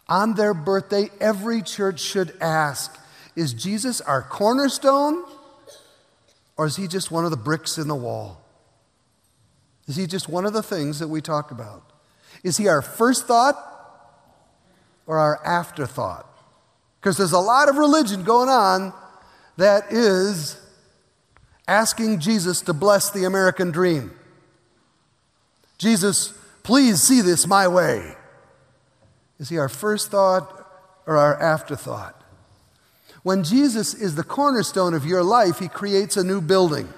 On 0.07 0.35
their 0.35 0.53
birthday, 0.53 1.09
every 1.19 1.61
church 1.61 1.99
should 1.99 2.35
ask 2.41 2.97
Is 3.35 3.53
Jesus 3.53 4.01
our 4.01 4.21
cornerstone? 4.21 5.23
Or 6.57 6.65
is 6.65 6.75
he 6.75 6.87
just 6.87 7.11
one 7.11 7.25
of 7.25 7.31
the 7.31 7.37
bricks 7.37 7.77
in 7.77 7.87
the 7.87 7.95
wall? 7.95 8.41
Is 9.87 9.95
he 9.95 10.05
just 10.05 10.29
one 10.29 10.45
of 10.45 10.53
the 10.53 10.61
things 10.61 10.99
that 10.99 11.07
we 11.07 11.21
talk 11.21 11.51
about? 11.51 11.83
Is 12.43 12.57
he 12.57 12.67
our 12.67 12.81
first 12.81 13.25
thought 13.25 13.55
or 15.07 15.17
our 15.17 15.43
afterthought? 15.45 16.27
Because 16.99 17.17
there's 17.17 17.31
a 17.31 17.39
lot 17.39 17.67
of 17.67 17.77
religion 17.77 18.23
going 18.23 18.49
on 18.49 18.93
that 19.61 19.91
is 19.91 20.59
asking 21.67 22.19
Jesus 22.19 22.61
to 22.61 22.73
bless 22.73 23.11
the 23.11 23.25
American 23.25 23.69
dream. 23.69 24.11
Jesus, 25.77 26.33
please 26.63 26.99
see 26.99 27.21
this 27.21 27.45
my 27.45 27.67
way. 27.67 28.15
Is 29.39 29.49
he 29.49 29.59
our 29.59 29.69
first 29.69 30.09
thought 30.09 30.67
or 31.05 31.15
our 31.15 31.39
afterthought? 31.39 32.19
When 33.21 33.43
Jesus 33.43 33.93
is 33.93 34.15
the 34.15 34.23
cornerstone 34.23 34.95
of 34.95 35.05
your 35.05 35.21
life, 35.21 35.59
he 35.59 35.67
creates 35.67 36.17
a 36.17 36.23
new 36.23 36.41
building. 36.41 36.89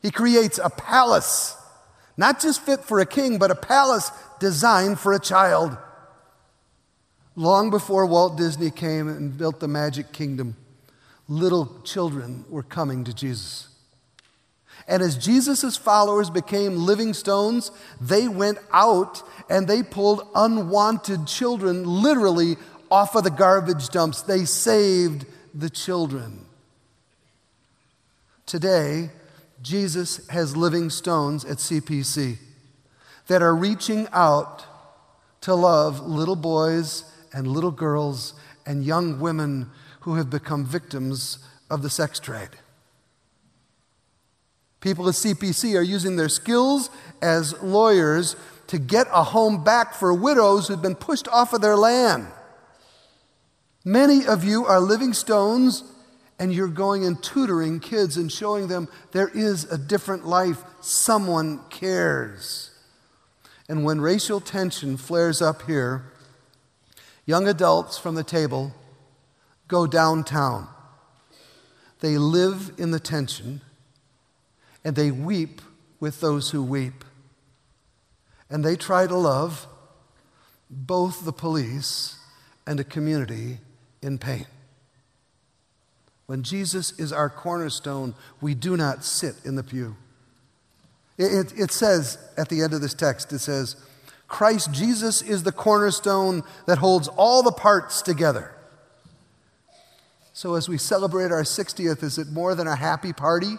He 0.00 0.10
creates 0.10 0.58
a 0.62 0.70
palace, 0.70 1.54
not 2.16 2.40
just 2.40 2.62
fit 2.62 2.80
for 2.80 2.98
a 2.98 3.06
king, 3.06 3.36
but 3.38 3.50
a 3.50 3.54
palace 3.54 4.10
designed 4.40 4.98
for 4.98 5.12
a 5.12 5.20
child. 5.20 5.76
Long 7.36 7.68
before 7.68 8.06
Walt 8.06 8.38
Disney 8.38 8.70
came 8.70 9.06
and 9.06 9.36
built 9.36 9.60
the 9.60 9.68
Magic 9.68 10.12
Kingdom, 10.12 10.56
little 11.28 11.80
children 11.84 12.44
were 12.48 12.62
coming 12.62 13.04
to 13.04 13.14
Jesus. 13.14 13.68
And 14.86 15.02
as 15.02 15.16
Jesus' 15.16 15.76
followers 15.76 16.28
became 16.28 16.76
living 16.76 17.14
stones, 17.14 17.70
they 18.00 18.28
went 18.28 18.58
out 18.72 19.22
and 19.48 19.66
they 19.66 19.82
pulled 19.82 20.28
unwanted 20.34 21.26
children 21.26 21.84
literally 21.84 22.56
off 22.90 23.14
of 23.14 23.24
the 23.24 23.30
garbage 23.30 23.88
dumps. 23.88 24.22
They 24.22 24.44
saved 24.44 25.24
the 25.54 25.70
children. 25.70 26.44
Today, 28.46 29.10
Jesus 29.62 30.26
has 30.28 30.56
living 30.56 30.90
stones 30.90 31.44
at 31.46 31.56
CPC 31.56 32.36
that 33.26 33.40
are 33.40 33.56
reaching 33.56 34.06
out 34.12 34.66
to 35.40 35.54
love 35.54 36.06
little 36.06 36.36
boys 36.36 37.04
and 37.32 37.46
little 37.46 37.70
girls 37.70 38.34
and 38.66 38.84
young 38.84 39.18
women 39.18 39.70
who 40.04 40.16
have 40.16 40.28
become 40.28 40.66
victims 40.66 41.38
of 41.70 41.80
the 41.80 41.88
sex 41.88 42.20
trade. 42.20 42.50
People 44.80 45.08
at 45.08 45.14
CPC 45.14 45.78
are 45.78 45.82
using 45.82 46.16
their 46.16 46.28
skills 46.28 46.90
as 47.22 47.58
lawyers 47.62 48.36
to 48.66 48.78
get 48.78 49.06
a 49.10 49.24
home 49.24 49.64
back 49.64 49.94
for 49.94 50.12
widows 50.12 50.68
who've 50.68 50.82
been 50.82 50.94
pushed 50.94 51.26
off 51.28 51.54
of 51.54 51.62
their 51.62 51.76
land. 51.76 52.26
Many 53.82 54.26
of 54.26 54.44
you 54.44 54.66
are 54.66 54.78
living 54.78 55.14
stones 55.14 55.84
and 56.38 56.52
you're 56.52 56.68
going 56.68 57.06
and 57.06 57.22
tutoring 57.22 57.80
kids 57.80 58.18
and 58.18 58.30
showing 58.30 58.68
them 58.68 58.88
there 59.12 59.28
is 59.28 59.64
a 59.64 59.78
different 59.78 60.26
life. 60.26 60.62
Someone 60.82 61.60
cares. 61.70 62.72
And 63.70 63.84
when 63.84 64.02
racial 64.02 64.40
tension 64.40 64.98
flares 64.98 65.40
up 65.40 65.62
here, 65.62 66.12
young 67.24 67.48
adults 67.48 67.96
from 67.96 68.16
the 68.16 68.24
table 68.24 68.74
go 69.68 69.86
downtown. 69.86 70.68
They 72.00 72.18
live 72.18 72.72
in 72.78 72.90
the 72.90 73.00
tension 73.00 73.60
and 74.84 74.94
they 74.94 75.10
weep 75.10 75.62
with 76.00 76.20
those 76.20 76.50
who 76.50 76.62
weep. 76.62 77.04
And 78.50 78.64
they 78.64 78.76
try 78.76 79.06
to 79.06 79.16
love 79.16 79.66
both 80.68 81.24
the 81.24 81.32
police 81.32 82.18
and 82.66 82.78
a 82.78 82.84
community 82.84 83.58
in 84.02 84.18
pain. 84.18 84.46
When 86.26 86.42
Jesus 86.42 86.98
is 86.98 87.12
our 87.12 87.28
cornerstone, 87.28 88.14
we 88.40 88.54
do 88.54 88.76
not 88.76 89.04
sit 89.04 89.34
in 89.44 89.56
the 89.56 89.62
pew. 89.62 89.96
It, 91.16 91.32
it, 91.32 91.58
it, 91.58 91.70
says 91.70 92.18
at 92.36 92.48
the 92.48 92.62
end 92.62 92.72
of 92.72 92.80
this 92.80 92.94
text, 92.94 93.32
it 93.32 93.38
says, 93.38 93.76
Christ 94.26 94.72
Jesus 94.72 95.22
is 95.22 95.42
the 95.42 95.52
cornerstone 95.52 96.42
that 96.66 96.78
holds 96.78 97.08
all 97.08 97.42
the 97.42 97.52
parts 97.52 98.02
together. 98.02 98.54
So 100.34 100.56
as 100.56 100.68
we 100.68 100.78
celebrate 100.78 101.30
our 101.30 101.44
60th, 101.44 102.02
is 102.02 102.18
it 102.18 102.28
more 102.28 102.56
than 102.56 102.66
a 102.66 102.74
happy 102.74 103.12
party? 103.12 103.54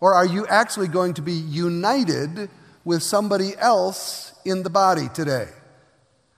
Or 0.00 0.14
are 0.14 0.24
you 0.24 0.46
actually 0.46 0.86
going 0.86 1.14
to 1.14 1.22
be 1.22 1.32
united 1.32 2.48
with 2.84 3.02
somebody 3.02 3.56
else 3.58 4.32
in 4.44 4.62
the 4.62 4.70
body 4.70 5.08
today? 5.12 5.48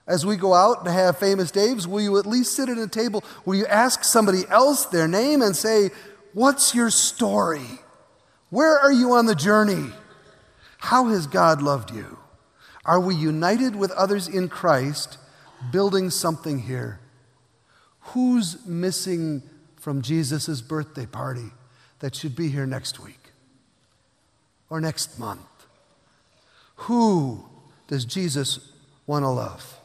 As 0.07 0.25
we 0.25 0.35
go 0.35 0.55
out 0.55 0.79
and 0.79 0.89
have 0.89 1.19
famous 1.19 1.51
Daves, 1.51 1.85
will 1.85 2.01
you 2.01 2.17
at 2.17 2.25
least 2.25 2.55
sit 2.55 2.69
at 2.69 2.79
a 2.79 2.87
table 2.87 3.23
where 3.43 3.55
you 3.55 3.67
ask 3.67 4.03
somebody 4.03 4.45
else 4.49 4.87
their 4.87 5.07
name 5.07 5.43
and 5.43 5.55
say, 5.55 5.91
What's 6.33 6.73
your 6.73 6.89
story? 6.89 7.79
Where 8.49 8.79
are 8.79 8.91
you 8.91 9.13
on 9.13 9.27
the 9.27 9.35
journey? 9.35 9.91
How 10.79 11.09
has 11.09 11.27
God 11.27 11.61
loved 11.61 11.93
you? 11.93 12.17
Are 12.83 12.99
we 12.99 13.13
united 13.13 13.75
with 13.75 13.91
others 13.91 14.27
in 14.27 14.49
Christ, 14.49 15.19
building 15.71 16.09
something 16.09 16.59
here? 16.59 16.99
Who's 18.13 18.65
missing 18.65 19.43
from 19.77 20.01
Jesus' 20.01 20.61
birthday 20.61 21.05
party 21.05 21.51
that 21.99 22.15
should 22.15 22.35
be 22.35 22.49
here 22.49 22.65
next 22.65 22.99
week? 22.99 23.19
or 24.69 24.79
next 24.79 25.19
month? 25.19 25.41
Who 26.75 27.43
does 27.87 28.05
Jesus 28.05 28.71
want 29.07 29.23
to 29.23 29.29
love? 29.29 29.75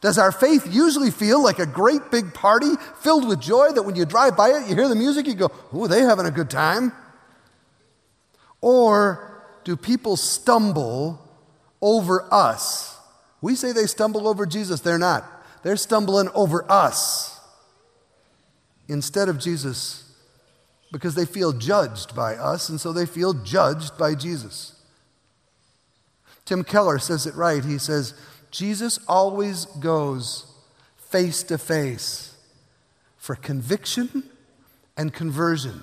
Does 0.00 0.18
our 0.18 0.32
faith 0.32 0.66
usually 0.70 1.10
feel 1.10 1.42
like 1.42 1.58
a 1.58 1.66
great 1.66 2.10
big 2.10 2.34
party 2.34 2.72
filled 3.00 3.26
with 3.26 3.40
joy 3.40 3.72
that 3.72 3.82
when 3.82 3.96
you 3.96 4.04
drive 4.04 4.36
by 4.36 4.50
it, 4.50 4.68
you 4.68 4.74
hear 4.74 4.88
the 4.88 4.94
music, 4.94 5.26
you 5.26 5.34
go, 5.34 5.50
Ooh, 5.74 5.88
they 5.88 6.02
having 6.02 6.26
a 6.26 6.30
good 6.30 6.50
time? 6.50 6.92
Or 8.60 9.42
do 9.64 9.76
people 9.76 10.16
stumble 10.16 11.20
over 11.80 12.26
us? 12.30 12.98
We 13.40 13.54
say 13.54 13.72
they 13.72 13.86
stumble 13.86 14.28
over 14.28 14.44
Jesus, 14.44 14.80
they're 14.80 14.98
not. 14.98 15.24
They're 15.62 15.76
stumbling 15.76 16.28
over 16.34 16.70
us 16.70 17.33
instead 18.88 19.28
of 19.28 19.38
Jesus 19.38 20.04
because 20.92 21.16
they 21.16 21.24
feel 21.24 21.52
judged 21.52 22.14
by 22.14 22.36
us, 22.36 22.68
and 22.68 22.80
so 22.80 22.92
they 22.92 23.04
feel 23.06 23.34
judged 23.34 23.98
by 23.98 24.14
Jesus. 24.14 24.80
Tim 26.44 26.62
Keller 26.62 27.00
says 27.00 27.26
it 27.26 27.34
right. 27.34 27.64
He 27.64 27.78
says, 27.78 28.14
Jesus 28.52 29.00
always 29.08 29.64
goes 29.64 30.46
face 30.96 31.42
to 31.44 31.58
face 31.58 32.36
for 33.16 33.34
conviction 33.34 34.22
and 34.96 35.12
conversion, 35.12 35.82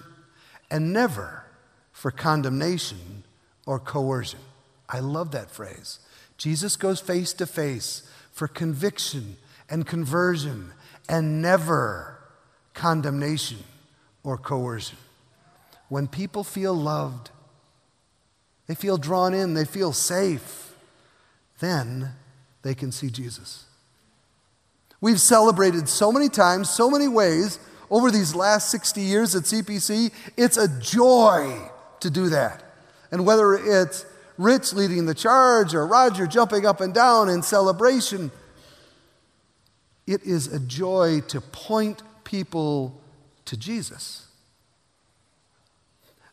and 0.69 0.93
never 0.93 1.45
for 1.91 2.11
condemnation 2.11 3.23
or 3.65 3.79
coercion. 3.79 4.39
I 4.87 4.99
love 4.99 5.31
that 5.31 5.51
phrase. 5.51 5.99
Jesus 6.37 6.77
goes 6.77 7.01
face 7.01 7.33
to 7.33 7.45
face 7.45 8.09
for 8.31 8.47
conviction 8.47 9.35
and 9.69 9.85
conversion, 9.85 10.71
and 11.09 11.41
never 11.41 12.20
condemnation 12.73 13.63
or 14.23 14.37
coercion. 14.37 14.97
When 15.89 16.07
people 16.07 16.43
feel 16.43 16.73
loved, 16.73 17.29
they 18.67 18.75
feel 18.75 18.97
drawn 18.97 19.33
in, 19.33 19.53
they 19.53 19.65
feel 19.65 19.93
safe, 19.93 20.75
then 21.59 22.13
they 22.61 22.73
can 22.73 22.91
see 22.91 23.09
Jesus. 23.09 23.65
We've 25.01 25.19
celebrated 25.19 25.89
so 25.89 26.11
many 26.11 26.29
times, 26.29 26.69
so 26.69 26.89
many 26.89 27.07
ways 27.07 27.59
over 27.89 28.11
these 28.11 28.33
last 28.33 28.69
60 28.69 29.01
years 29.01 29.35
at 29.35 29.43
CPC. 29.43 30.11
It's 30.37 30.57
a 30.57 30.67
joy 30.79 31.69
to 31.99 32.09
do 32.09 32.29
that. 32.29 32.63
And 33.11 33.25
whether 33.25 33.53
it's 33.53 34.05
Rich 34.37 34.73
leading 34.73 35.05
the 35.05 35.13
charge 35.13 35.75
or 35.75 35.85
Roger 35.85 36.25
jumping 36.25 36.65
up 36.65 36.81
and 36.81 36.93
down 36.93 37.29
in 37.29 37.43
celebration, 37.43 38.31
it 40.07 40.23
is 40.23 40.47
a 40.47 40.59
joy 40.59 41.21
to 41.27 41.41
point 41.41 42.01
people 42.23 43.01
to 43.45 43.57
Jesus. 43.57 44.27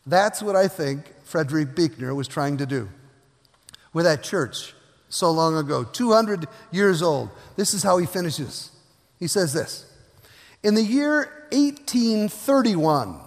That's 0.06 0.42
what 0.42 0.56
I 0.56 0.68
think 0.68 1.12
Frederick 1.24 1.74
Buechner 1.74 2.14
was 2.14 2.28
trying 2.28 2.56
to 2.58 2.66
do 2.66 2.88
with 3.92 4.04
that 4.04 4.22
church 4.22 4.74
so 5.08 5.30
long 5.30 5.56
ago, 5.56 5.84
200 5.84 6.46
years 6.70 7.02
old. 7.02 7.30
This 7.56 7.74
is 7.74 7.82
how 7.82 7.98
he 7.98 8.06
finishes. 8.06 8.70
He 9.18 9.26
says 9.26 9.52
this 9.52 9.86
In 10.62 10.74
the 10.74 10.82
year 10.82 11.46
1831, 11.50 13.20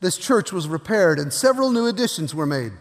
this 0.00 0.18
church 0.18 0.52
was 0.52 0.68
repaired 0.68 1.18
and 1.18 1.32
several 1.32 1.70
new 1.70 1.86
additions 1.86 2.34
were 2.34 2.46
made. 2.46 2.72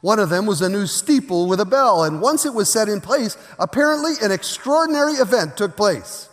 One 0.00 0.18
of 0.18 0.28
them 0.28 0.44
was 0.44 0.60
a 0.60 0.68
new 0.68 0.86
steeple 0.86 1.48
with 1.48 1.60
a 1.60 1.64
bell, 1.64 2.04
and 2.04 2.20
once 2.20 2.44
it 2.44 2.52
was 2.52 2.70
set 2.70 2.90
in 2.90 3.00
place, 3.00 3.38
apparently 3.58 4.12
an 4.20 4.32
extraordinary 4.32 5.14
event 5.14 5.56
took 5.56 5.76
place. 5.76 6.28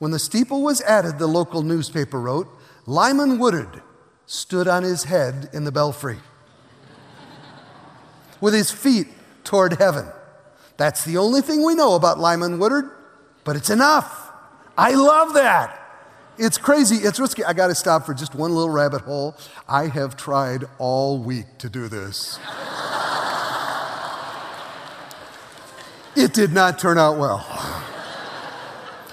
When 0.00 0.10
the 0.12 0.18
steeple 0.18 0.62
was 0.62 0.80
added, 0.80 1.18
the 1.18 1.26
local 1.26 1.62
newspaper 1.62 2.18
wrote, 2.18 2.48
Lyman 2.86 3.38
Woodard 3.38 3.82
stood 4.24 4.66
on 4.66 4.82
his 4.82 5.04
head 5.04 5.50
in 5.52 5.64
the 5.64 5.70
belfry 5.70 6.16
with 8.40 8.54
his 8.54 8.70
feet 8.70 9.08
toward 9.44 9.74
heaven. 9.74 10.06
That's 10.78 11.04
the 11.04 11.18
only 11.18 11.42
thing 11.42 11.62
we 11.62 11.74
know 11.74 11.96
about 11.96 12.18
Lyman 12.18 12.58
Woodard, 12.58 12.90
but 13.44 13.56
it's 13.56 13.68
enough. 13.68 14.32
I 14.78 14.94
love 14.94 15.34
that. 15.34 15.76
It's 16.38 16.56
crazy. 16.56 17.06
It's 17.06 17.20
risky. 17.20 17.44
I 17.44 17.52
got 17.52 17.66
to 17.66 17.74
stop 17.74 18.06
for 18.06 18.14
just 18.14 18.34
one 18.34 18.54
little 18.54 18.70
rabbit 18.70 19.02
hole. 19.02 19.36
I 19.68 19.88
have 19.88 20.16
tried 20.16 20.64
all 20.78 21.18
week 21.18 21.58
to 21.58 21.68
do 21.68 21.88
this. 21.88 22.38
it 26.16 26.32
did 26.32 26.54
not 26.54 26.78
turn 26.78 26.96
out 26.96 27.18
well. 27.18 27.69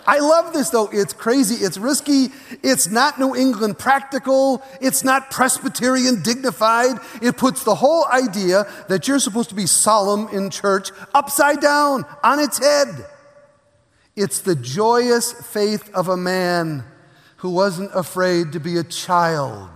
I 0.08 0.20
love 0.20 0.54
this 0.54 0.70
though. 0.70 0.88
It's 0.88 1.12
crazy. 1.12 1.56
It's 1.66 1.78
risky. 1.78 2.30
It's 2.64 2.88
not 2.88 3.20
New 3.20 3.36
England 3.36 3.78
practical. 3.78 4.64
It's 4.80 5.04
not 5.04 5.30
Presbyterian 5.30 6.24
dignified. 6.24 6.98
It 7.22 7.36
puts 7.36 7.66
the 7.66 7.76
whole 7.76 8.06
idea 8.06 8.66
that 8.88 9.08
you're 9.08 9.20
supposed 9.20 9.50
to 9.50 9.56
be 9.56 9.66
solemn 9.66 10.30
in 10.30 10.50
church 10.50 10.92
upside 11.14 11.60
down 11.60 12.06
on 12.24 12.40
its 12.40 12.58
head. 12.58 13.06
It's 14.16 14.40
the 14.40 14.56
joyous 14.56 15.34
faith 15.34 15.94
of 15.94 16.08
a 16.08 16.18
man 16.18 16.86
who 17.38 17.50
wasn't 17.50 17.92
afraid 17.94 18.54
to 18.54 18.60
be 18.62 18.78
a 18.78 18.84
child 18.84 19.70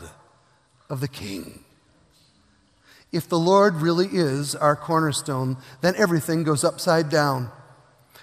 of 0.90 1.02
the 1.02 1.10
king. 1.10 1.66
If 3.12 3.28
the 3.28 3.38
Lord 3.38 3.76
really 3.76 4.08
is 4.08 4.56
our 4.56 4.78
cornerstone, 4.78 5.58
then 5.82 5.94
everything 5.98 6.44
goes 6.44 6.64
upside 6.64 7.10
down. 7.10 7.52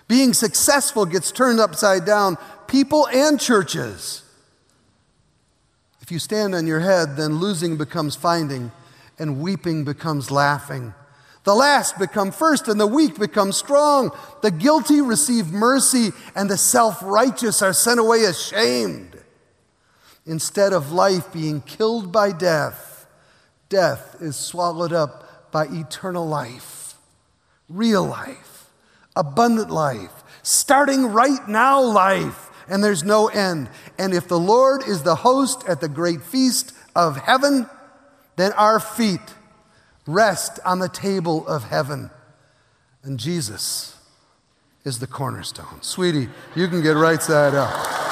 Being 0.08 0.32
successful 0.32 1.04
gets 1.04 1.30
turned 1.30 1.60
upside 1.60 2.06
down, 2.06 2.38
people 2.66 3.06
and 3.08 3.38
churches. 3.38 4.22
If 6.00 6.10
you 6.10 6.18
stand 6.18 6.54
on 6.54 6.66
your 6.66 6.80
head, 6.80 7.18
then 7.18 7.38
losing 7.38 7.76
becomes 7.76 8.16
finding, 8.16 8.72
and 9.18 9.40
weeping 9.40 9.84
becomes 9.84 10.30
laughing. 10.30 10.94
The 11.44 11.54
last 11.54 11.98
become 11.98 12.32
first, 12.32 12.68
and 12.68 12.80
the 12.80 12.86
weak 12.86 13.18
become 13.18 13.52
strong. 13.52 14.10
The 14.40 14.50
guilty 14.50 15.02
receive 15.02 15.52
mercy, 15.52 16.12
and 16.34 16.48
the 16.48 16.56
self 16.56 17.02
righteous 17.02 17.60
are 17.60 17.74
sent 17.74 18.00
away 18.00 18.24
ashamed. 18.24 19.14
Instead 20.24 20.72
of 20.72 20.92
life 20.92 21.30
being 21.32 21.60
killed 21.60 22.10
by 22.10 22.32
death, 22.32 23.06
death 23.68 24.16
is 24.20 24.36
swallowed 24.36 24.92
up 24.92 25.50
by 25.52 25.66
eternal 25.66 26.26
life, 26.26 26.94
real 27.68 28.04
life 28.04 28.57
abundant 29.18 29.70
life, 29.70 30.22
starting 30.42 31.06
right 31.06 31.46
now 31.46 31.82
life, 31.82 32.48
and 32.68 32.82
there's 32.82 33.04
no 33.04 33.28
end. 33.28 33.68
And 33.98 34.14
if 34.14 34.28
the 34.28 34.38
Lord 34.38 34.82
is 34.86 35.02
the 35.02 35.16
host 35.16 35.64
at 35.68 35.80
the 35.80 35.88
great 35.88 36.22
feast 36.22 36.72
of 36.94 37.16
heaven, 37.16 37.68
then 38.36 38.52
our 38.52 38.80
feet 38.80 39.20
rest 40.06 40.60
on 40.64 40.78
the 40.78 40.88
table 40.88 41.46
of 41.46 41.64
heaven. 41.64 42.10
And 43.02 43.18
Jesus 43.18 43.96
is 44.84 45.00
the 45.00 45.06
cornerstone. 45.06 45.82
Sweetie, 45.82 46.28
you 46.54 46.68
can 46.68 46.82
get 46.82 46.92
right 46.92 47.22
side 47.22 47.54
up. 47.54 48.07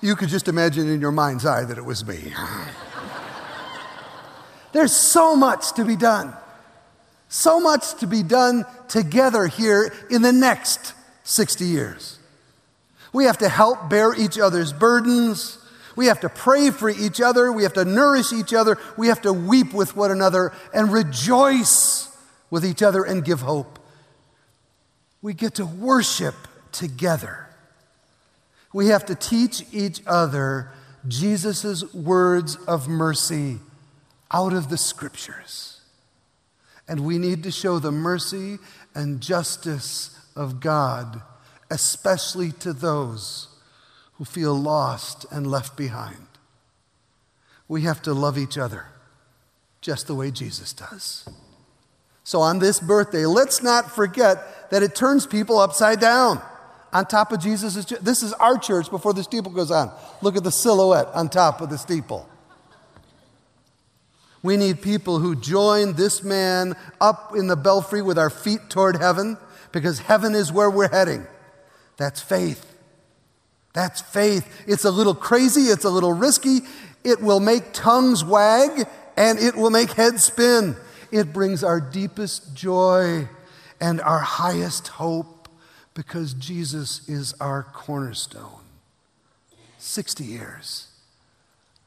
You 0.00 0.14
could 0.14 0.28
just 0.28 0.48
imagine 0.48 0.88
in 0.88 1.00
your 1.00 1.12
mind's 1.12 1.44
eye 1.44 1.64
that 1.64 1.76
it 1.76 1.84
was 1.84 2.06
me. 2.06 2.32
There's 4.72 4.92
so 4.92 5.34
much 5.34 5.72
to 5.74 5.84
be 5.84 5.96
done. 5.96 6.34
So 7.28 7.60
much 7.60 7.94
to 7.96 8.06
be 8.06 8.22
done 8.22 8.64
together 8.88 9.46
here 9.46 9.92
in 10.10 10.22
the 10.22 10.32
next 10.32 10.94
60 11.24 11.64
years. 11.64 12.18
We 13.12 13.24
have 13.24 13.38
to 13.38 13.48
help 13.48 13.90
bear 13.90 14.14
each 14.14 14.38
other's 14.38 14.72
burdens. 14.72 15.58
We 15.96 16.06
have 16.06 16.20
to 16.20 16.28
pray 16.28 16.70
for 16.70 16.88
each 16.88 17.20
other. 17.20 17.50
We 17.50 17.64
have 17.64 17.72
to 17.72 17.84
nourish 17.84 18.32
each 18.32 18.54
other. 18.54 18.78
We 18.96 19.08
have 19.08 19.22
to 19.22 19.32
weep 19.32 19.74
with 19.74 19.96
one 19.96 20.12
another 20.12 20.52
and 20.72 20.92
rejoice 20.92 22.16
with 22.50 22.64
each 22.64 22.82
other 22.82 23.02
and 23.02 23.24
give 23.24 23.40
hope. 23.40 23.78
We 25.20 25.34
get 25.34 25.56
to 25.56 25.66
worship 25.66 26.36
together. 26.70 27.47
We 28.72 28.88
have 28.88 29.06
to 29.06 29.14
teach 29.14 29.64
each 29.72 30.02
other 30.06 30.70
Jesus' 31.06 31.92
words 31.94 32.56
of 32.66 32.88
mercy 32.88 33.58
out 34.30 34.52
of 34.52 34.68
the 34.68 34.76
scriptures. 34.76 35.80
And 36.86 37.00
we 37.00 37.18
need 37.18 37.42
to 37.44 37.50
show 37.50 37.78
the 37.78 37.92
mercy 37.92 38.58
and 38.94 39.20
justice 39.20 40.18
of 40.34 40.60
God, 40.60 41.22
especially 41.70 42.52
to 42.52 42.72
those 42.72 43.48
who 44.14 44.24
feel 44.24 44.54
lost 44.54 45.26
and 45.30 45.46
left 45.46 45.76
behind. 45.76 46.26
We 47.68 47.82
have 47.82 48.02
to 48.02 48.14
love 48.14 48.38
each 48.38 48.58
other 48.58 48.86
just 49.80 50.06
the 50.06 50.14
way 50.14 50.30
Jesus 50.30 50.72
does. 50.72 51.28
So, 52.24 52.40
on 52.40 52.58
this 52.58 52.80
birthday, 52.80 53.26
let's 53.26 53.62
not 53.62 53.90
forget 53.90 54.70
that 54.70 54.82
it 54.82 54.94
turns 54.94 55.26
people 55.26 55.58
upside 55.58 56.00
down 56.00 56.42
on 56.92 57.06
top 57.06 57.32
of 57.32 57.40
Jesus' 57.40 57.84
This 58.00 58.22
is 58.22 58.32
our 58.34 58.58
church 58.58 58.90
before 58.90 59.12
the 59.12 59.22
steeple 59.22 59.52
goes 59.52 59.70
on. 59.70 59.92
Look 60.22 60.36
at 60.36 60.44
the 60.44 60.52
silhouette 60.52 61.08
on 61.14 61.28
top 61.28 61.60
of 61.60 61.70
the 61.70 61.78
steeple. 61.78 62.28
We 64.42 64.56
need 64.56 64.80
people 64.80 65.18
who 65.18 65.34
join 65.34 65.94
this 65.94 66.22
man 66.22 66.76
up 67.00 67.32
in 67.34 67.48
the 67.48 67.56
belfry 67.56 68.02
with 68.02 68.18
our 68.18 68.30
feet 68.30 68.70
toward 68.70 68.96
heaven 68.96 69.36
because 69.72 69.98
heaven 69.98 70.34
is 70.34 70.52
where 70.52 70.70
we're 70.70 70.90
heading. 70.90 71.26
That's 71.96 72.20
faith. 72.20 72.64
That's 73.74 74.00
faith. 74.00 74.64
It's 74.66 74.84
a 74.84 74.90
little 74.90 75.14
crazy, 75.14 75.62
it's 75.62 75.84
a 75.84 75.90
little 75.90 76.12
risky. 76.12 76.60
It 77.04 77.20
will 77.20 77.40
make 77.40 77.72
tongues 77.72 78.24
wag 78.24 78.88
and 79.16 79.38
it 79.38 79.56
will 79.56 79.70
make 79.70 79.92
heads 79.92 80.24
spin. 80.24 80.76
It 81.10 81.32
brings 81.32 81.64
our 81.64 81.80
deepest 81.80 82.54
joy 82.54 83.28
and 83.80 84.00
our 84.00 84.18
highest 84.18 84.88
hope 84.88 85.37
because 85.98 86.32
Jesus 86.32 87.08
is 87.08 87.34
our 87.40 87.64
cornerstone. 87.64 88.60
60 89.78 90.22
years, 90.22 90.92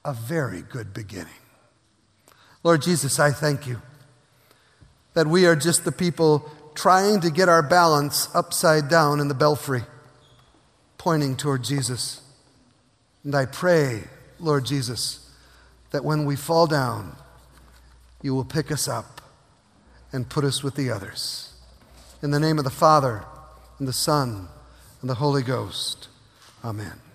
a 0.03 0.11
very 0.11 0.63
good 0.63 0.93
beginning. 0.93 1.31
Lord 2.61 2.81
Jesus, 2.81 3.21
I 3.21 3.31
thank 3.31 3.65
you 3.65 3.81
that 5.13 5.27
we 5.27 5.45
are 5.45 5.55
just 5.55 5.85
the 5.85 5.93
people 5.93 6.51
trying 6.75 7.21
to 7.21 7.31
get 7.31 7.47
our 7.47 7.63
balance 7.63 8.27
upside 8.35 8.89
down 8.89 9.21
in 9.21 9.29
the 9.29 9.33
belfry, 9.33 9.83
pointing 10.97 11.37
toward 11.37 11.63
Jesus. 11.63 12.19
And 13.23 13.33
I 13.33 13.45
pray, 13.45 14.03
Lord 14.41 14.65
Jesus, 14.65 15.31
that 15.91 16.03
when 16.03 16.25
we 16.25 16.35
fall 16.35 16.67
down, 16.67 17.15
you 18.21 18.35
will 18.35 18.43
pick 18.43 18.73
us 18.73 18.89
up 18.89 19.21
and 20.11 20.27
put 20.27 20.43
us 20.43 20.61
with 20.61 20.75
the 20.75 20.89
others. 20.89 21.53
In 22.21 22.31
the 22.31 22.41
name 22.41 22.57
of 22.57 22.65
the 22.65 22.69
Father, 22.69 23.23
and 23.81 23.87
the 23.87 23.93
Son, 23.93 24.47
and 25.01 25.09
the 25.09 25.15
Holy 25.15 25.41
Ghost. 25.41 26.07
Amen. 26.63 27.10